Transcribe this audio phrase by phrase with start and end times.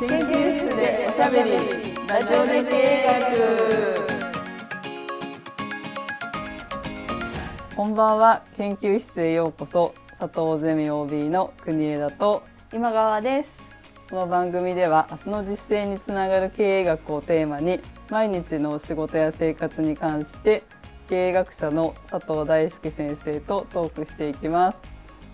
[0.00, 1.50] 研究室でおしゃべり
[2.08, 3.20] ラジオで経営
[7.70, 9.94] 学こんばんは研究室へようこそ。
[10.18, 13.50] 佐藤ゼミ OB の国枝と今川です。
[14.10, 17.80] この番組では明日の実践につながる経営学をテーマに
[18.10, 20.64] 毎日の仕事や生活に関して
[21.08, 24.82] 経営学者の佐藤大輔先生とトークしていきます。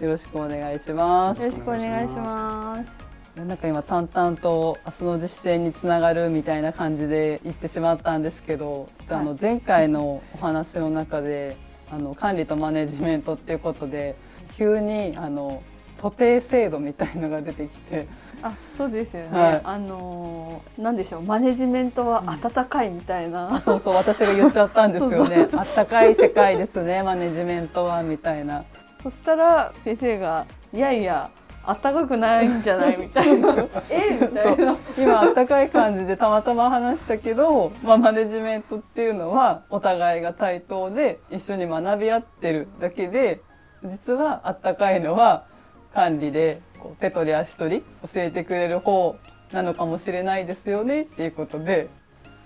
[0.01, 1.41] よろしくお願いします。
[1.41, 3.00] よろしくお願いします。
[3.37, 11.57] なんか今淡々と明日の実践につながるみたいな感じで言ってしまったんですけど実はあの前回のお話の中で
[11.91, 14.17] あの管理とマネジメントっていうことで
[14.57, 15.63] 急にあの
[15.99, 18.07] 徒弟制度みたいのが出てきて。
[18.43, 21.23] あそうですよね、はい、あのなんでしょう。
[21.23, 23.95] マネジメントは温かいみたいな、うん、そうそう。
[23.95, 25.47] 私が言っちゃったんですよね。
[25.53, 27.03] 温かい世界ですね。
[27.03, 28.65] マネジメントはみたいな。
[29.03, 31.31] そしたら先生がいやいや
[31.71, 33.55] あったかくないんじゃないみたいな。
[33.91, 34.19] え？
[34.21, 34.77] みたいな。
[34.99, 43.41] 今あったかい感じでたまたま話したけど、まあ、マネジメントっていうのはお互いが対等で一緒に学び合ってるだけで
[43.85, 45.45] 実はあったかいのは
[45.95, 49.17] 管理でこう手取り足取り教えてくれる方
[49.53, 51.89] なのかもしれないですよねっていうことで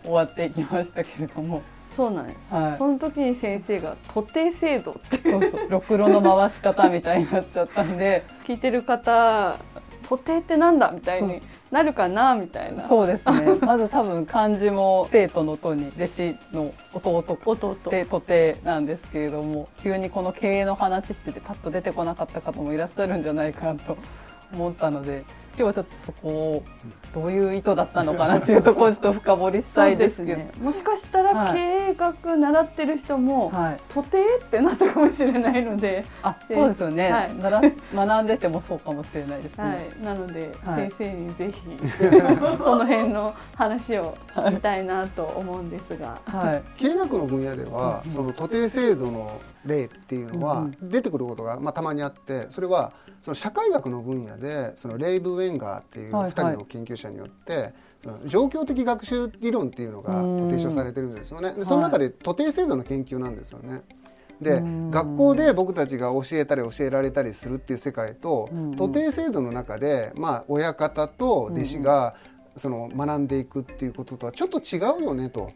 [0.03, 1.62] 終わっていきましたけれども。
[1.95, 5.19] そうなんや、はい、その時に先生が「徒弟制度」って。
[5.19, 5.70] そうそう。
[5.70, 8.25] ろくろの回し方みたいになっちゃったんで。
[8.47, 9.59] 聞いてる方
[10.09, 12.83] 「徒弟ってなんだ?」みたいになるかなみたいな。
[12.84, 13.59] そうですね。
[13.61, 17.25] まず多分漢字も生徒の「と」に弟子の弟。
[17.45, 17.77] 弟。
[17.91, 18.33] で徒弟
[18.65, 23.97] なんですけれども急にこの経営の話しててパッと出てこなかった方もいらっしゃるんじゃないかなと
[24.53, 25.25] 思ったので
[25.56, 26.64] 今日はちょっとそこを
[27.14, 30.38] どういう意図だったのかなっていうところをちょっと深掘りしたいですけど。
[30.38, 31.58] ね、もしかしたら経
[31.91, 36.05] 営学習ってる人も、はい、とてってなったかもしれないので。
[36.22, 37.32] あそうですよね、はい、
[37.94, 41.60] 学んでてもそうかもしれないですね、はい、なので、先生にぜひ
[42.62, 52.92] その辺の話を聞きたいなと思うんですが、はい、経営学の分野では、その徒弟制度の例っていうのは出てくることが、まあ、たまにあってそれは
[53.22, 60.20] その社会学の分野でそのレイブ・ウェンガーっていう2人の研究者によって、その状況的学習理論っていうのが
[60.50, 61.54] 提唱されてるんですよね。
[61.54, 63.82] でその中で徒弟制度の研究なんですよね。
[64.41, 64.60] で
[64.91, 72.14] 学校で僕たちが教えたり教えられたりするっていう世界と徒弟制度の中で、まあ、親方と弟子が
[72.56, 75.50] その学んでいくっていうこととはちょっと違うよねと。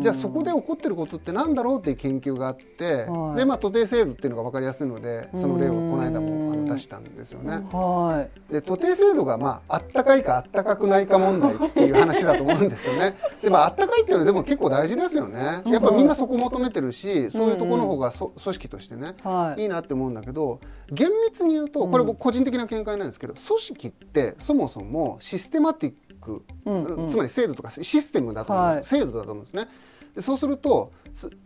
[0.00, 7.52] じゃあそこで起こってることってなんだろうっていう研究があって、はい、でまあ徒弟制度っていうのが分かりやすいのでその例をこの間もあの出したんですよね。
[7.72, 13.16] はい、で徒弟制度がまああったかいかあったかくないか問題っていう話だと思うんですよね。
[13.40, 15.62] でもあったかいっていうのはでも結構大事ですよね。
[15.64, 20.60] やっぱみんなそこ求めてるしそういうところの方がそ組織としてね、はい、いいなって思うんだけど
[20.90, 29.68] 厳密に言うとこれ僕個人的な見解なんですけど組織ってそもそもシステマティックく、うんうん、つまり制度とかシステムだと思うんです、はい、制度だと思うんですね。
[30.14, 30.92] でそうすると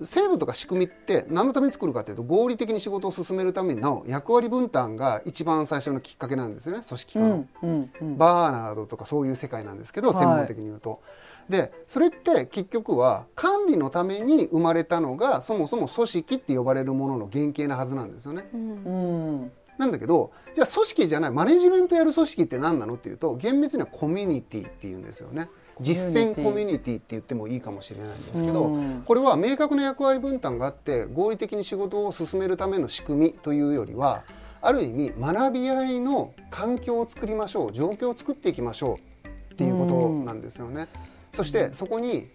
[0.05, 6.83] 制度とか仕組みって何のために作るかというと合理的に仕事を進めるための役割分担が一番最初のきっかけなんですよね。
[6.87, 11.01] 組織化の、うんうんうん、バーナードとかそういう世界なんですけど、専門的に言うと。
[11.49, 18.49] でそれって結局は管理のために生まれたのがそもそも組織って呼ばれるものの原型なはずなんですよね。
[18.53, 25.49] うん、うんなんだけどじゃあ組織じゃないマネジメントやる組織って何なのっていうと厳密にはコミュニティっていうんですよね。
[25.81, 34.23] 実践コミュニティって言ってもいいかもしれないんですけどこれは明確な役割分担があって合理的に仕事を進めるための仕組みというよりは
[34.63, 38.99] ある意味学び合いの環境を作りましょう状況を作っていきましょ
[39.29, 40.87] うっていうことなんですよね。
[41.33, 42.29] そしてそこに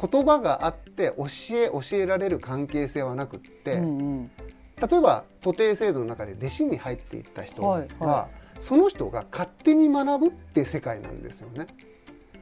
[0.00, 1.26] 言葉があって教
[1.56, 3.80] え教えられる関係性はなくって、
[4.76, 11.66] 例えば徒弟制度の中で弟子に入っていった人は、はいはい、その人が勝手に学ぶって世界なんですよね。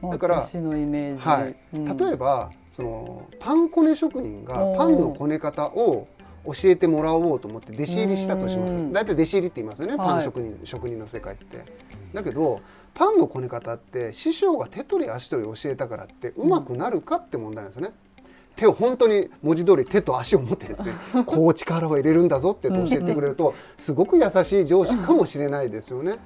[0.01, 0.41] だから、
[1.17, 1.55] はい。
[1.73, 6.07] うん、例えばそのパンこね職人がパンのこね方を
[6.45, 8.75] 教えてもらおうと思って弟子入りしたとします。
[8.91, 11.63] 大体弟子入りって言いますよね、パン職人職人の世界って。
[12.13, 12.61] だけど
[12.93, 17.93] パンのこね方って師匠が手取り足取り教えたからってうまくなるかって問題なんですよね。
[18.55, 20.93] 手を本当に文字通り手と足を持ってですね
[21.25, 26.17] こう力を入れるんだぞって教えてくれるとすごく優しい上司かもしれないですよね。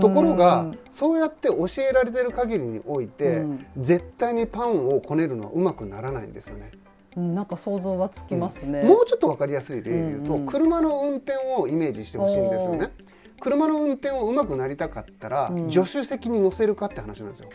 [0.00, 3.44] ところがそうやって教えられてる限りにおいて
[3.76, 6.70] 絶対にパンをこねるのはうまくならないんですよね。
[7.16, 12.90] なんか想像はつきますね、うん、もうちょっと分かりやすい例で言うと、うんうん、車の運転をイメージしてほしいんですよね。
[13.38, 17.50] 車の運転をうまくなりたかったら、うん、助手席に乗せるかって話なんですよ。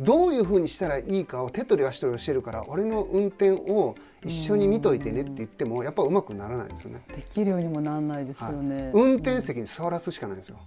[0.00, 3.94] どういうふうにしたらいいかを手取り足取り教えるから俺の運転を
[4.24, 7.02] 一緒に見といてねって言ってもやっぱうまくならないですよね。
[7.14, 8.82] できるようにもなんないですよね。
[8.84, 10.58] はい、運転席に座らすしかないですよ。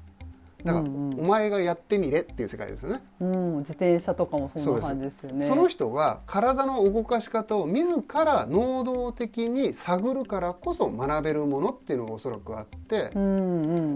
[0.63, 5.45] だから、お前がやってみれっていう世界ですよね、うん、自転車とかもそんな感じですよね。
[5.45, 13.11] その人が体の動かし方を自ら能動的に探るからこそ学べるものっていうのがおそらくあって、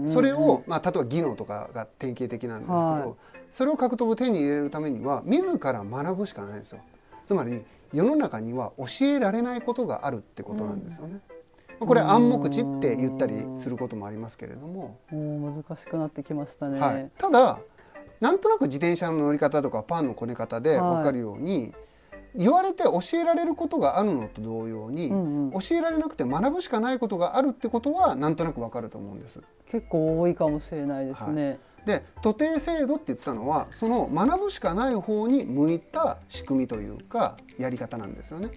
[0.08, 3.14] それを、まあ、例えば技能とかが典型的なんですけど、はい、
[3.54, 6.80] それを獲得手に入れるためには自ら学ぶしかないんですよ。
[7.24, 7.62] つまり
[7.92, 11.20] 世の中には教えられないことがあるってことなんですよね、
[11.80, 11.86] うん。
[11.86, 14.98] これ暗黙知って言ったりすることもありますけれども。
[15.08, 17.60] 難しくなってきましたね、はい、ただ
[18.20, 21.72] なんとなく自転車の乗り方とかパンのこね方で分かるように、はい、
[22.34, 29.40] 言われて教えられることがあるのと同様に、うんうん、教えられなくて学ぶしかないことがあるってことはなんとなく分かると思うんです。
[29.66, 31.48] 結構多いかもしれないですね。
[31.50, 38.50] はいで徒弟制度って言ったのはその学ぶしかない方に向いた仕組みというかやり方なんですよね。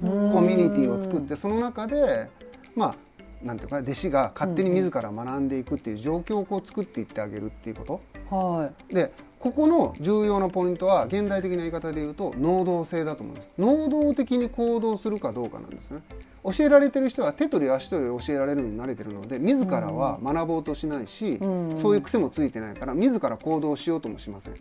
[0.00, 2.28] コミュニティを作ってその中で
[2.74, 2.94] まあ
[3.42, 8.00] なんていうか弟子が勝手に自ら学んでいくっていう状況をこう作っていってあげるっていうこと。
[8.34, 13.48] はい、でここの重要なポイントは現代的な言い方で言うと能動性だと思うんです。
[13.58, 16.00] 能動的に行動するかどうかなんですね。
[16.44, 24.54] 教えられてる人は手取り足取り教えられるに慣れてるので自らは学ぼうとしないし、うん、そういう癖もついてないから自ら行動しようともしません。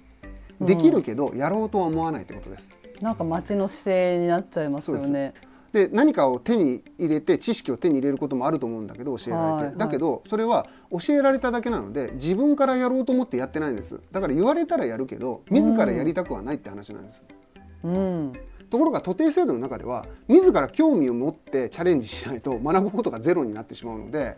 [0.60, 5.34] できるけどやろうとは思わないってことです、なんか待ちの姿勢になっちゃいますよね
[5.74, 14.00] で何かを手に入れて知識を手に入れることもあると思うんだけど教えられて、はいはい、だけどそれは教えられただけなので自分からやろうと思ってやってないんです。
[14.12, 17.24] だから言われたらやるけど自らやりたくはないって話なんです。
[17.84, 18.00] うん、う
[18.32, 18.34] ん
[18.72, 24.38] ところが徒弟制度の中では自ら興味を持ってチャレンジしないと学ぶことがゼロになってしまうので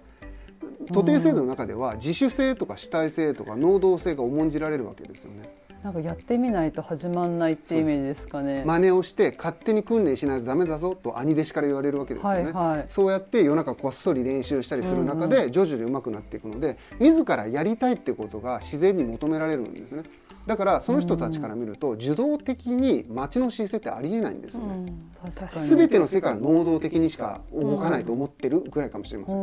[0.92, 5.50] 徒弟制度の中では自主性とか主体性とか能動性が重んじられるわけですよね。
[5.84, 8.64] なんかやってみないと始まんないってイメージですかね。
[8.66, 20.04] 真似をして勝手に訓練しないとダメだぞと兄弟子から言われるわけですよね、はいはい、そうやって夜中こっそり練習したりする中で徐々に上手くなっていくので、うんうん、自らやりたいってことが自然に求められるんですね。
[20.48, 24.94] だからその人たちから見ると受動的に街の姿勢ってありえないんですよね、
[25.54, 29.38] すべての世界は能動的にしか動かないと思ってるぐらいかもしれません、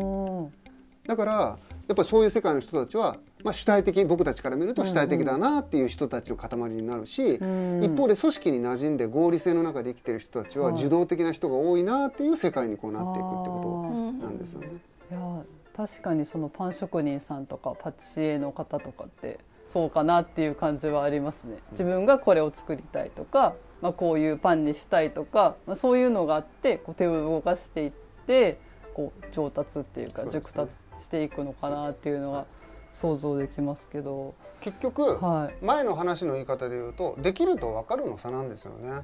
[1.07, 1.59] だからや
[1.93, 14.69] っぱりそういう世界の人たちはまあ、主体的僕たちから見ると主体的だなっていう人たちの塊になるし、うん、一方で組織に馴染んで合理性の中で生きてる人たちは受動的な人が多いなっていう世界にこうなっていくってことなんですよね。
[15.11, 15.43] いや
[15.77, 21.57] 確かにそのパン職人さんとかパティシエの方とかってそうかなっていう感じはありますね。
[21.73, 27.93] 自分がこれを作りたいとか、まあ、こういうパンにしたいとか、まあ、そういうのがあってこう手を動かしていっ
[28.27, 28.59] て
[28.95, 32.47] こう上達っていうか熟達していくのかなっていうのが。
[32.93, 39.03] 想像できますけど結局、はい、前の話の言い方で言うとできると分かるの差なんですよね。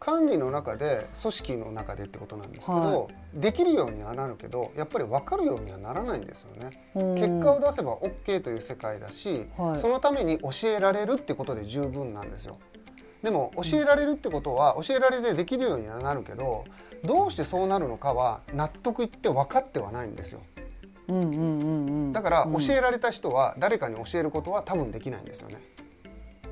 [0.00, 6.70] 管理の中で組織の中でってことなんですけど、はい、できるようにはなるけどやっぱり分かるようにはならないんですよね。
[6.94, 12.56] 結果を出せば OK という世界だし、はい、そのために教えられるってことで十分なんですよ。
[13.24, 16.66] でも教えられるってことは教えられてできるようにはなるけど
[17.02, 20.40] どうしてそうなるのかは納得いって分かってはないんですよ。
[22.12, 25.56] だから教えられた人は誰かに教えることは多分できないんですよね。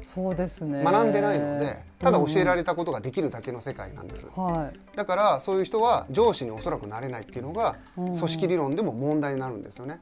[0.02, 0.82] そうですね。
[0.82, 10.00] 学んでないのでただ教えられたことができるだけの世界なんです、はい、だからそういう人は上司におそらくなれないっていうのが組織理論でも問題になるんですよね、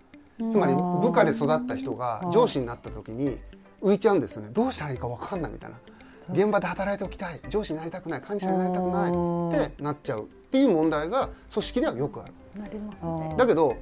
[0.51, 3.39] つまり部下で育った人が上司になった時に
[3.83, 4.49] 浮いちゃうんですよね。
[4.53, 5.77] どうしたらいいか分かんないみたいな
[6.33, 12.33] 現場で働いておきたい上司になりたくない管理者になりたくないってなっちゃうっていう問題が組織ではよくある。
[12.61, 13.77] なりますね、だけど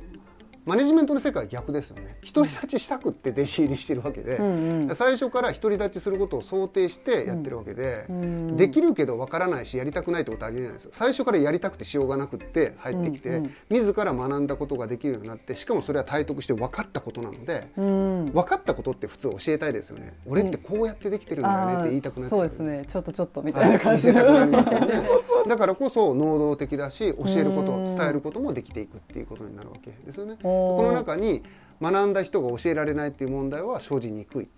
[0.69, 2.19] マネジメントの世界は逆ですよね。
[2.31, 10.91] 独り立ちしたくって弟子入りしてるわけで、うんうん、最初から独り立ちすることを想定してやってるわけで、うん、できるけどわからないしやりたくないってことはありえないですよ。
[10.93, 20.19] 最初からやりたくてしようがなくって入ってきて、うんうん、自ら学んだことができるようになってしかもそれは体得して分かったことなので、うん、分かったことって普通教えたいですよね。
[20.27, 22.85] 俺ってこうやってできてるんだよねって言いたくなっちゃう、そうですね。
[22.87, 30.37] ちょっとちょっとみたいな感じで、はい、だからこそ能動的だし教えること伝えることもできていくっていうことになるわけですよね。
[30.77, 31.43] この中に
[31.81, 34.49] 学んだ人が教えられないっていう問題は生じにくい。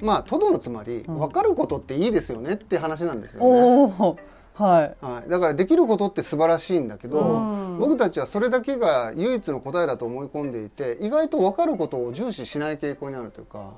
[0.00, 4.16] まあとどのつまり、分かることっていいですよねって話なんですよね。
[4.54, 13.70] はい、はい、だからできることって素晴らしいんだけど、僕たちはそれだけが唯一の答えだと思い込んでいて意外と分かることを重視しない傾向にあるというか、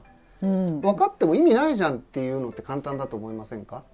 [0.42, 3.84] うん、分かっても意味ないじゃんっていうのって簡単だと思いませんか？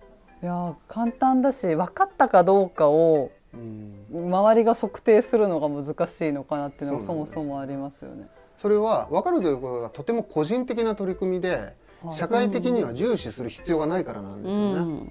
[0.42, 8.28] いや簡単だし分かったかどうかを、うん、周りが測定するのが難しいのかなっていうのがそもそもありますよね。
[8.58, 11.74] それは分かるということがとても個人的な取り組みで
[12.16, 15.10] 社会的には重視する必要がないからなんですよね。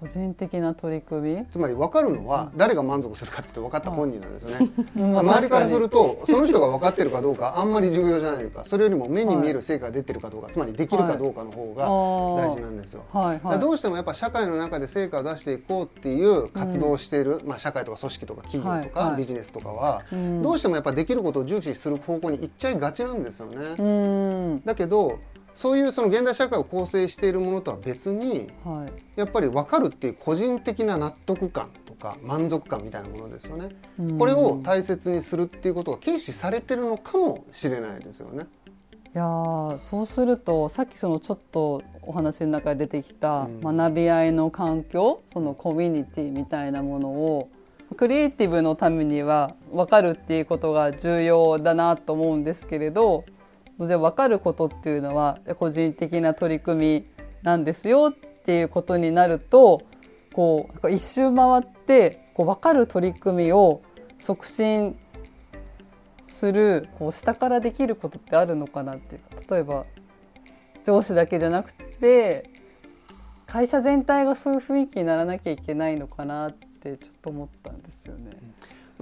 [0.00, 1.46] 個人的な取り組み？
[1.46, 11.88] つまり分かるのは誰が満足するかって分かった本人なんですよね、 うん周りからするとその人が分かってるかどうか あんまり重要じゃないかそれよりも目に見える成果が出てるかどうか、つまりできるかどうかの方が
[12.40, 13.02] 大事なんですよ。
[13.12, 13.40] はい。
[13.42, 13.58] はい。
[13.58, 19.08] どうしてもやっぱ社会の中で成果を出していこうっていう活動をしている、まあ、社会とか組織とか企業とか、はい。
[19.10, 19.16] はい。
[19.16, 20.42] ビジネスとかは、うん。
[20.42, 23.56] どうしてもやっぱできることを重視する方向に行っちゃいがちなんですよね。
[23.78, 24.62] うん。
[24.64, 25.18] だけど
[25.58, 33.70] そういうその現代社会を構成しているものとは別にはいやっぱり分かるっていう個人的な納得感とか満足感みたいなものですよね。
[33.98, 38.46] うんこれを大切にするっていうことが軽視されてるのかもしれないですよね。
[39.12, 47.48] いやーそうするとさっきそのちょっとお話の中で出てきたうん学び合いの環境、そのコミュニティみたいなものを
[47.96, 53.24] クリエイティブのためには分かるっていうことが重要だなと思うんですけれど
[53.86, 57.06] じゃあ分かることっていうのは個人的な取り組み
[57.42, 59.82] なんですよっていうことになると
[60.32, 63.82] こう一周回ってこう分かる取り組みを
[64.18, 64.98] 促進
[66.24, 69.84] するこう下からできることってあるのかなっていう例えば
[70.84, 72.50] 上司だけじゃなくて
[73.46, 78.30] 会社全体がそういう雰囲気にならなきゃいけないのかなってちょっと思ったんですよね。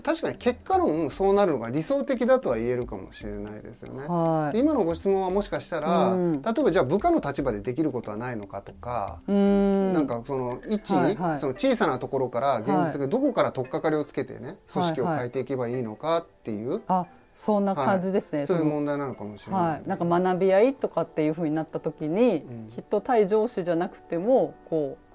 [0.02, 4.06] 確かに結果論そうなるのが理想的だとは言えるかもしれないですよね。
[4.06, 4.52] はい。
[4.54, 9.92] で今のご質問はもしかしたら、うん例えばじゃあ部下の立場でできることはないのかとか、ん。
[9.92, 18.46] なんかその一、はいはいその小さなところから現実的にどこから取っかかりをつけてね組織を変えていけばいいのかっていう、あそんな感じですね。
[18.46, 19.62] そういうの問題なのかもしれない。
[19.62, 25.05] はい、なんか学び合いとかっていう風になった時に、うんきっと対上司じゃなくてもこう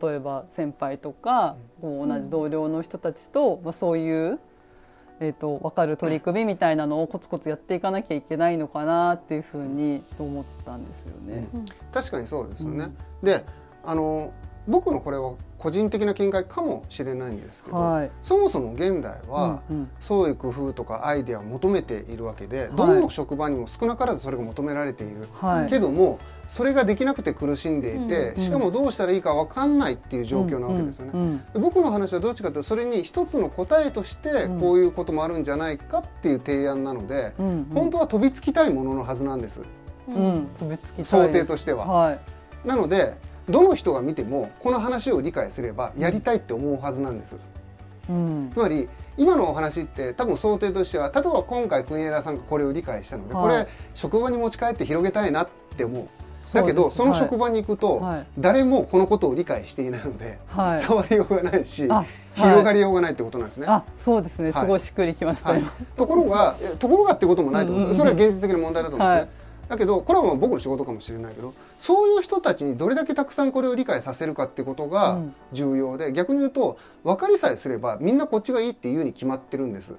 [0.00, 4.38] 例えば先輩とか、こう同じ同僚の人たちと、まあ、そういう、
[5.20, 11.46] えー、と分かる取り組みみたいなのをコツコツやっていかなきゃいけないのかなっていう風に思ったんですよね。
[11.92, 12.90] 確かにそうですよね。
[13.22, 13.44] で
[13.84, 14.32] あの
[14.70, 18.10] 僕のこれは個人的な見解かもしれないんですけど、はい。
[18.22, 19.90] そもそも現代は、うんうん。
[20.00, 22.76] 創意工夫とかアイデアを求めているわけで、い。
[22.76, 25.68] どの職場にも少なからずそれが求められている、はい。
[25.68, 31.12] けどもそれができなくて苦しんでいて、うんしかもどうしたらいいか分かんないっていう状況なわけですよね。
[31.14, 31.38] うんうん。
[31.38, 34.60] で僕の話はどっちかというとそれに一つの答えとしてうん。
[34.60, 37.70] こういうこともあるんじゃないかっていう提案なので、うんうん。
[37.74, 39.62] 本当は飛びつきたいもののはずなんです。
[40.08, 41.40] うん、飛びつきた想いです。
[41.42, 41.86] 定としては。
[41.86, 42.20] はい。
[42.64, 43.16] なので
[43.50, 47.36] どの人が見てもこの話を理解すればやりたいって思うはずなんです。
[48.08, 48.50] うん。
[48.52, 53.42] つまり今のお話って多分想定としては例えば今回国枝さんがこれを理解したので、はい。
[53.42, 56.08] これ職場に持ち帰って広げたいなって思う。
[56.54, 58.26] だけどその職場に行くと、はい。
[58.38, 60.86] 誰もこのことを理解していないので、はい。
[60.86, 61.86] 伝わりようがないし、
[62.34, 63.66] 広がりようがないってことなんですね。
[63.68, 64.50] あそうですね。
[64.50, 64.62] はい。
[64.62, 65.54] すごいしっくりきました、
[65.96, 69.39] ところがえところがってこともないと思うんですそれは現実的な問題だと思うんですね、はい
[69.70, 75.34] だけどこれはまあ僕の仕事かもしれないけどそういう人たちにどれだけたくさんこれを理解させるかってことうがん。
[75.52, 79.94] 重要で、逆に言うと分かりさえすればみんなこっちがいいっていうに決まってるんです。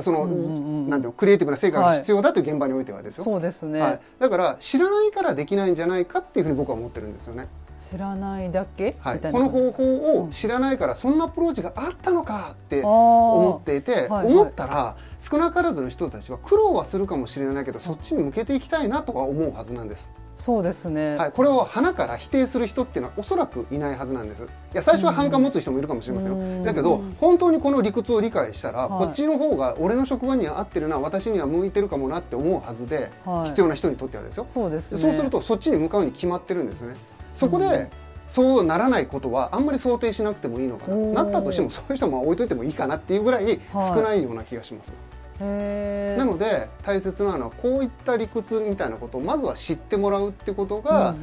[0.00, 0.90] その、うんうんうん。
[0.90, 7.48] なんていうのクリエイティブな成果が必要だという現場においてはですよ、そうですね、はい、だから知らないからできないんじゃないかっていうふうに僕は思ってるんですよね。
[7.88, 14.26] 知らないだけ、はい、この方法を知らないからそんなアプローチがあったのかって思っていて、はいはい。
[14.26, 24.42] 思ったら少なからずの人たちは苦労はするかもしれないけどそっちに向けていきたいなとは思うはずなんです、そうですね、はい、これを花から否定する人っていうのはおそらくいないはずなんです。
[24.42, 26.64] いや最初は反感持つ人もいるかもしれませんよ、うん。
[26.64, 29.06] だけど本当にこの理屈を理解したら、はい。
[29.06, 33.48] こっちの方が俺の職場には合ってるな私には向いてるかもなって思うはずで、はい。
[33.48, 34.46] 必要な人にとってはですよ。
[34.48, 35.00] そうですね。
[35.00, 36.94] そうするとそっちに向かうに決まってるんですね
[37.36, 37.90] そこで、
[38.26, 41.22] そうならないことはあんまり想定しなくてもいいのかな。
[41.22, 43.60] なったとしてもそういう人も置いといてもいいかなっていうぐらいはい。
[43.72, 51.14] 少ないような気がします、へーなので大切なのはこういった理屈みたいなことをまずは知ってもらうってことが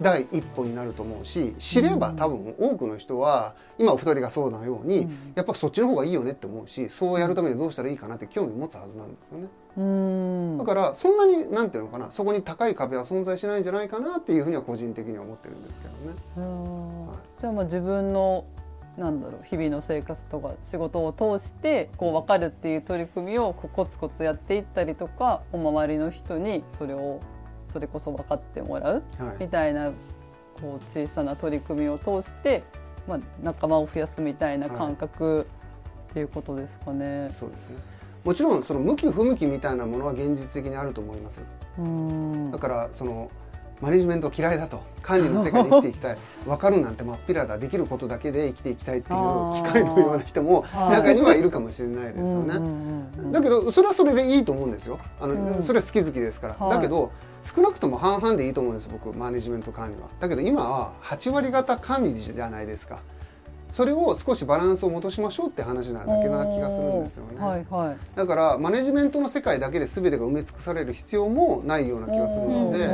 [0.00, 9.48] 第一歩になると思うし知れば多分多くの人は今お二人がそうなようにうんやっぱそっちの方がいいよねって思うしそうやるためにどうしたらいいかなって興味持つはずなんですよね。
[9.76, 10.58] うん。
[10.58, 16.16] だからそんなになんていうのかなそこに高い壁は存在しないんじゃないかなっていうふうには個人的には思ってるんですけどね。
[17.38, 18.44] じゃあまあ自分の
[18.96, 27.20] なんだろう日々の生活とか仕事を通してこう分かるっていう取り組みをこうコツコツやっていったりとかお周りの人にそれを
[27.72, 29.36] それこそ分かってもらうはい。
[29.40, 29.92] みたいな
[30.60, 32.62] こう小さな取り組みを通して、
[33.08, 35.46] まあ、仲間を増やすみたいな感覚
[36.10, 37.30] っていうことですかね。
[37.38, 37.76] そうですね。
[38.24, 41.40] もちろんその向き不向きみたいなものは現実的にあると思います。
[41.78, 42.50] うん。
[42.50, 43.30] だからその
[43.80, 46.18] マネジメント嫌いだと管理の世界で生きていきたい。
[46.44, 49.18] 分かるなんて真っ平だできることだけで生きていきたいっていう
[49.54, 50.92] 機械のような人もはい。
[50.92, 52.54] 中にはいるかもしれないですよね。
[53.32, 54.98] だけどそれはそれでいいと思うんですよ。
[55.20, 56.76] あの、うんそれは好き好きですから、はい。
[56.76, 57.10] だけど
[57.42, 60.08] 少なくとも半々でいいと思うんです僕マネジメント管理は。
[60.20, 63.00] だけど今は8割方管理じゃないですか
[63.70, 72.88] それを少しバランスを戻しましょうって話なだけな気がするんですよね、はいはい、だからマネジメントの世界だけで全てが埋め尽くされる必要もないような気がするので、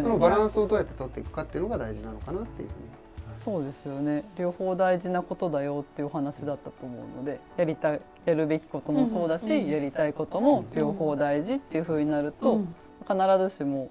[0.00, 3.02] そのバランスをどうやって取っていくかっていうのが大事なのかなっていうふうに。
[3.44, 4.22] そうですよね。
[4.38, 13.16] 両方大事なことだよっていう話だったと思うのでやりたいやるべきこともそうだし、うん、やりたいことも両方大事っていうふうになると、うん、必
[13.48, 13.90] ずしも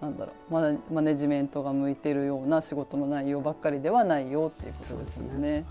[0.00, 5.32] なんだろうマネジメントが向いてるような仕事の内容ばっかりではないよっていうことですよね。
[5.32, 5.64] わ、ね、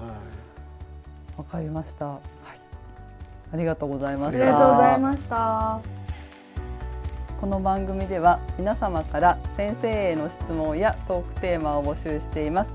[1.38, 2.05] はい、かりました。
[2.05, 2.19] はい。
[3.51, 4.43] ありがとうございました。
[4.43, 5.79] ありがとうございました。
[7.41, 12.71] この番組では皆様から先生への質問やトークテーマを募集しています。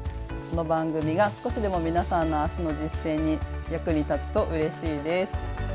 [0.51, 3.39] この番組が少しでも皆さんの明日の実践に
[3.71, 5.74] 役に立つと嬉しいです。